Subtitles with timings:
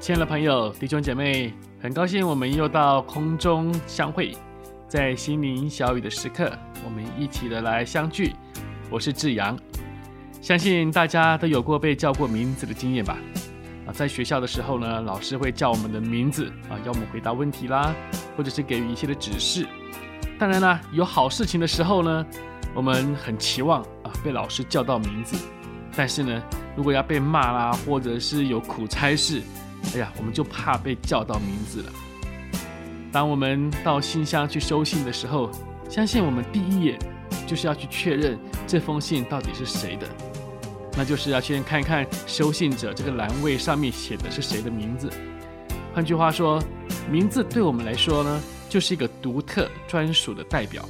[0.00, 4.34] 亲爱的朋友、弟兄姐妹，很高兴我们又到空中相会，
[4.88, 6.50] 在心灵小雨的时刻，
[6.82, 8.32] 我们一起的来相聚。
[8.88, 9.58] 我是志阳，
[10.40, 13.18] 相信大家都有过被叫过名字的经验吧？
[13.86, 17.94] 啊，在学校的时候呢，老师会叫我们的名字啊，要我们回答问题啦，
[18.38, 19.66] 或者是给予一些的指示。
[20.38, 22.26] 当然啦，有好事情的时候呢，
[22.74, 25.36] 我们很期望啊被老师叫到名字。
[25.94, 26.42] 但是呢，
[26.74, 29.42] 如果要被骂啦，或者是有苦差事，
[29.94, 31.92] 哎呀，我们就怕被叫到名字了。
[33.12, 35.50] 当我们到信箱去收信的时候，
[35.88, 36.98] 相信我们第一眼
[37.46, 40.06] 就是要去确认这封信到底是谁的，
[40.96, 45.10] 那就是要先看看收信者这个栏位上面写的是谁的名字。
[45.92, 46.62] 换句话说，
[47.10, 50.88] 名字对我们来说呢，就是一个独特专属的代表，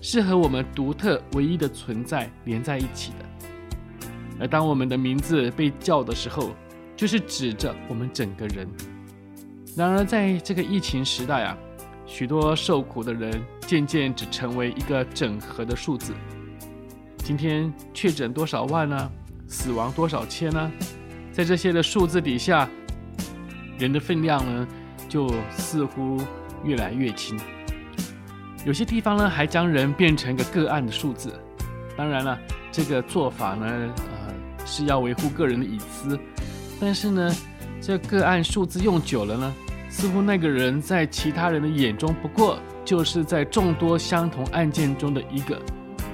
[0.00, 3.26] 是和我们独特唯一的存在连在一起的。
[4.40, 6.50] 而当我们的名字被叫的时候，
[6.96, 8.68] 就是指着我们整个人。
[9.76, 11.56] 然而，在这个疫情时代啊，
[12.04, 16.12] 许多受苦的人渐渐只成为一个整合的数字。
[17.18, 19.10] 今天确诊多少万呢？
[19.48, 20.70] 死亡多少千呢？
[21.32, 22.68] 在这些的数字底下，
[23.78, 24.68] 人的分量呢，
[25.08, 26.20] 就似乎
[26.64, 27.38] 越来越轻。
[28.64, 31.32] 有些地方呢，还将人变成一个个案的数字。
[31.96, 32.38] 当然了，
[32.70, 36.18] 这个做法呢，呃，是要维护个人的隐私。
[36.84, 37.32] 但是呢，
[37.80, 39.54] 这个案数字用久了呢，
[39.88, 45.62] 似乎那个人在其他人的眼中，不过就是在众多相同案件中的一个，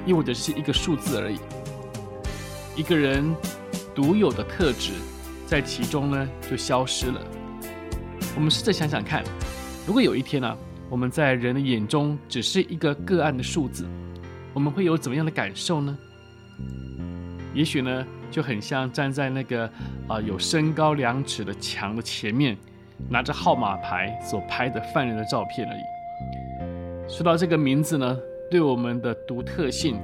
[0.04, 1.38] 又或者是一个数字而已。
[2.76, 3.34] 一个人
[3.94, 4.93] 独有的特质，
[5.47, 7.19] 在其中呢就消失了。
[8.37, 9.25] 我们试着想想看，
[9.87, 10.54] 如果有一天呢，
[10.91, 13.87] 我们在人的眼中只是一个个案的数字，
[14.53, 15.97] 我们会有怎么样的感受呢？
[17.54, 19.69] 也许呢，就很像站在那个
[20.06, 22.56] 啊、有身高两尺的墙的前面，
[23.09, 27.09] 拿着号码牌所拍的犯人的照片而已。
[27.09, 28.19] 说到这个名字呢，
[28.50, 29.99] 对我们的独特性，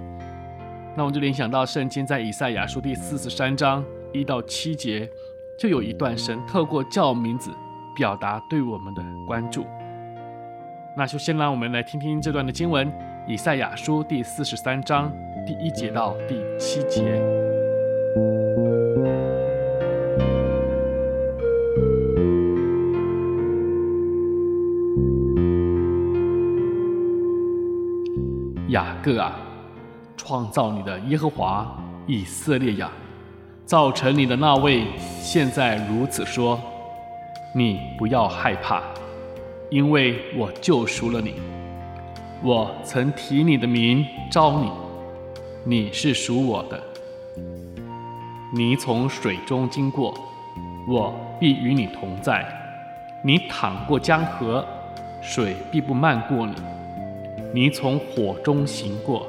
[0.97, 5.09] 那我们就联想到圣经在以赛亚书第四十三章一到七节，
[5.59, 7.51] 就有一段神透过叫名字
[7.95, 9.67] 表达对我们的关注。
[10.97, 12.91] 那就先让我们来听听这段的经文，
[13.27, 15.13] 以赛亚书第四十三章
[15.47, 17.44] 第一节到第七节。
[28.69, 29.37] 雅各啊，
[30.17, 31.77] 创造你的耶和华
[32.07, 32.91] 以色列呀，
[33.65, 36.61] 造成你的那位现在如此说：
[37.55, 38.83] 你不要害怕，
[39.71, 41.35] 因为我救赎了你。
[42.43, 44.71] 我曾提你的名召你，
[45.65, 46.94] 你是属我的。
[48.57, 50.15] 你从水中经过，
[50.87, 52.45] 我必与你同在；
[53.25, 54.65] 你淌过江河，
[55.21, 56.55] 水必不漫过你。
[57.53, 59.27] 你从火中行过，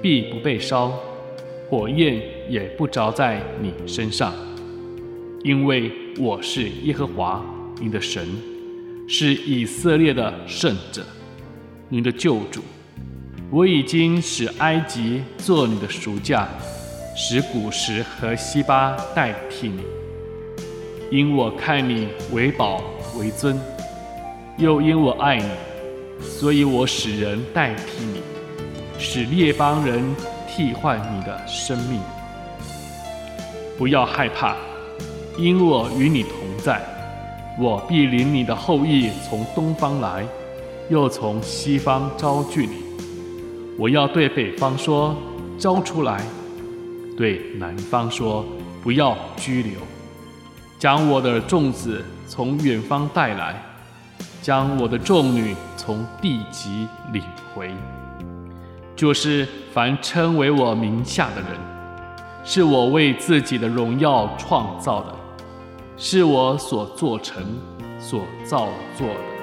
[0.00, 0.92] 必不被烧，
[1.68, 4.32] 火焰也不着在你身上，
[5.42, 7.44] 因为我是耶和华
[7.80, 8.24] 你的神，
[9.08, 11.04] 是以色列的圣者，
[11.88, 12.62] 你的救主。
[13.50, 16.48] 我已经使埃及做你的赎价，
[17.16, 19.82] 使古实和西巴代替你，
[21.10, 22.82] 因我看你为宝
[23.16, 23.56] 为尊，
[24.58, 25.48] 又因我爱你。
[26.20, 28.20] 所以我使人代替你，
[28.98, 30.02] 使列邦人
[30.48, 32.00] 替换你的生命。
[33.78, 34.56] 不要害怕，
[35.38, 36.32] 因我与你同
[36.62, 36.80] 在。
[37.58, 40.26] 我必领你的后裔从东方来，
[40.88, 42.82] 又从西方招聚你。
[43.78, 45.14] 我要对北方说：
[45.58, 46.18] 招出来；
[47.16, 48.44] 对南方说：
[48.82, 49.72] 不要拘留。
[50.78, 53.60] 将我的众子从远方带来。
[54.42, 57.22] 将我的众女从地极领
[57.54, 57.72] 回，
[58.94, 61.58] 就是凡称为我名下的人，
[62.44, 65.14] 是我为自己的荣耀创造的，
[65.96, 67.42] 是我所做成、
[67.98, 68.68] 所造
[68.98, 69.33] 作的。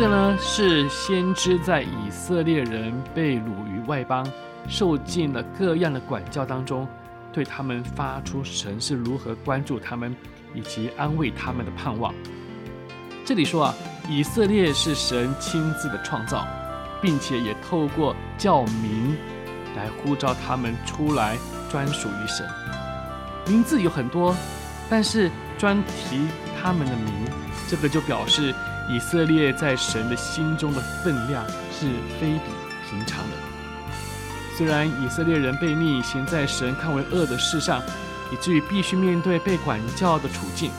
[0.00, 4.26] 个呢，是先知在以色列人被掳于外邦，
[4.66, 6.88] 受尽了各样的管教当中，
[7.30, 10.16] 对他们发出神是如何关注他们
[10.54, 12.14] 以及安慰他们的盼望。
[13.26, 13.74] 这里说啊，
[14.08, 16.46] 以色列是神亲自的创造，
[17.02, 19.14] 并且也透过叫名
[19.76, 21.36] 来呼召他们出来，
[21.70, 22.48] 专属于神。
[23.48, 24.34] 名字有很多，
[24.88, 26.26] 但是专提
[26.58, 27.12] 他们的名，
[27.68, 28.54] 这个就表示。
[28.92, 31.46] 以色列在神的心中的分量
[31.78, 31.86] 是
[32.18, 32.50] 非比
[32.88, 33.36] 平常的。
[34.58, 37.80] 虽然以色列人悖逆，行在神看为恶的事上，
[38.32, 40.72] 以至于必须面对被管教的处境。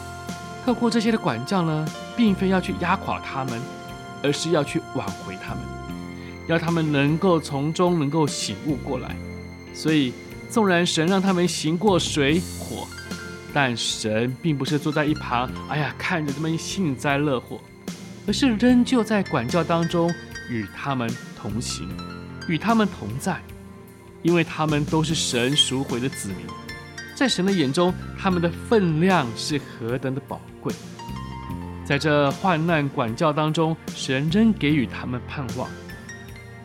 [0.65, 3.59] 透过这些的管教呢，并非要去压垮他们，
[4.21, 5.63] 而是要去挽回他们，
[6.47, 9.15] 要他们能够从中能够醒悟过来。
[9.73, 10.13] 所以，
[10.49, 12.85] 纵然神让他们行过水火，
[13.53, 17.59] 但神并不是坐在一旁，哎呀，看着他们幸灾乐祸。
[18.27, 20.13] 而是仍旧在管教当中
[20.49, 21.87] 与他们同行，
[22.47, 23.41] 与他们同在，
[24.21, 26.37] 因为他们都是神赎回的子民，
[27.15, 30.73] 在神的眼中，他们的分量是何等的宝贵。
[31.83, 35.69] 在这患难管教当中，神仍给予他们盼望。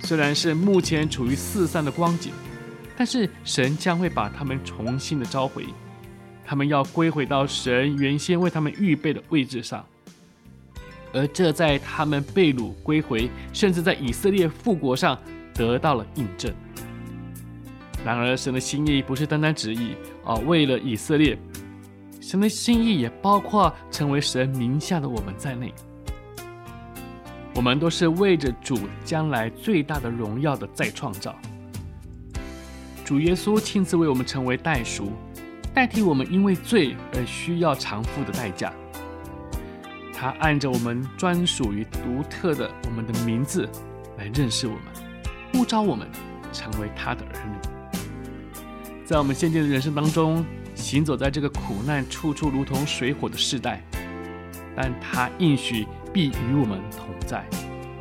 [0.01, 2.33] 虽然是目前处于四散的光景，
[2.97, 5.65] 但是神将会把他们重新的召回，
[6.45, 9.85] 他们要归回到神原先为他们预备的位置上。
[11.17, 15.19] 而这在他们被掳归回，甚至在以色列复国上
[15.55, 16.53] 得到了印证。
[18.05, 21.37] 然而，神的心意不是单单旨意啊，为了以色列，
[22.21, 25.73] 神的心意也包括成为神名下的我们在内。
[27.55, 31.35] 我们都是为着主将来最大的荣耀的再创造。
[33.03, 35.13] 主耶稣亲自为我们成为代赎，
[35.73, 38.71] 代替我们因为罪而需要偿付的代价。
[40.19, 43.69] 他按着我们专属于独特的我们的名字
[44.17, 44.83] 来认识我们，
[45.53, 46.09] 呼召我们
[46.55, 47.99] 成为他的儿女。
[49.05, 50.43] 在我们现今的人生当中，
[50.75, 53.85] 行走在这个苦难处处如同水火的世代，
[54.75, 57.45] 但他应许必与我们同在，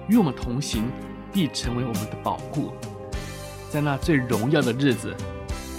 [0.07, 0.85] 与我们同行，
[1.33, 2.71] 必成为我们的保护。
[3.69, 5.13] 在那最荣耀的日子，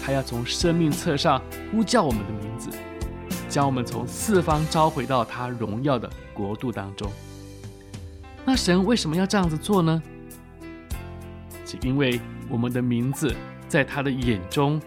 [0.05, 1.41] 他要从生命册上
[1.73, 2.69] 呼叫我们的名字。
[3.49, 7.11] 将我们从四方召回到他荣耀的国度当中。
[8.45, 10.03] 那神为什么要这样子做呢？
[11.65, 13.35] 是因为我们的名字
[13.67, 14.81] 在他的眼中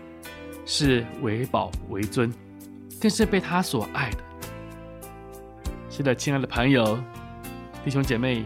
[0.65, 2.31] 是为宝为尊，
[3.01, 4.17] 更是被他所爱的。
[5.89, 6.97] 是的，亲爱的朋友、
[7.83, 8.45] 弟兄姐妹，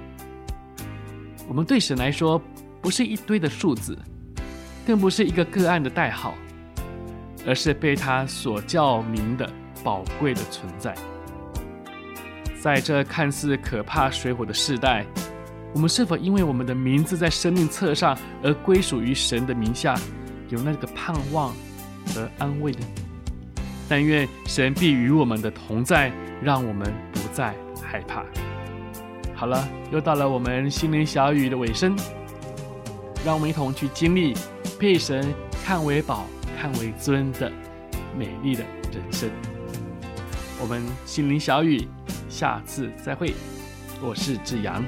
[1.48, 2.42] 我们对神来说
[2.82, 3.98] 不是一堆的数字，
[4.88, 6.34] 更不是一个个案的代号，
[7.46, 9.48] 而是被他所叫名的。
[9.84, 10.96] 宝贵的存在，
[12.64, 15.06] 在这看似可怕水火的世代，
[15.74, 20.00] 我们是否因为我们的名字在生命册上而归属于神的名下，
[20.48, 21.54] 有那个盼望
[22.08, 22.88] 和安慰呢？
[23.90, 26.10] 但愿神必与我们的同在，
[26.42, 28.24] 让我们不再害怕。
[29.36, 31.94] 好了，又到了我们心灵小雨的尾声，
[33.26, 34.34] 让我们一同去经历
[34.80, 35.36] 被神
[35.66, 36.26] 看为宝、
[36.58, 37.52] 看为尊的
[38.18, 38.64] 美丽的
[38.94, 39.30] 人生。
[40.62, 41.86] 我们心灵小雨，
[42.34, 43.32] 下次再会。
[44.02, 44.84] 我是志阳。